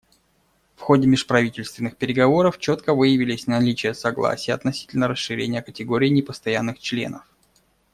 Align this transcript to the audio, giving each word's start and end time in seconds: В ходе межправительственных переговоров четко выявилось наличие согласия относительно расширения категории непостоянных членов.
В 0.77 0.81
ходе 0.81 1.07
межправительственных 1.07 1.95
переговоров 1.95 2.57
четко 2.57 2.95
выявилось 2.95 3.45
наличие 3.45 3.93
согласия 3.93 4.53
относительно 4.53 5.07
расширения 5.07 5.61
категории 5.61 6.09
непостоянных 6.09 6.79
членов. 6.79 7.21